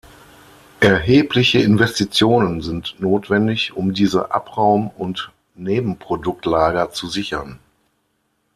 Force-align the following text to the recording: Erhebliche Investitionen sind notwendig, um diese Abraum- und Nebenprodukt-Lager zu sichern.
Erhebliche 0.79 1.59
Investitionen 1.59 2.63
sind 2.63 2.95
notwendig, 2.99 3.73
um 3.73 3.93
diese 3.93 4.31
Abraum- 4.33 4.89
und 4.89 5.31
Nebenprodukt-Lager 5.53 6.89
zu 6.89 7.07
sichern. 7.07 7.59